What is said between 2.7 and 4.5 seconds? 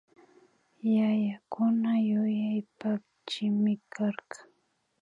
pakchimi karka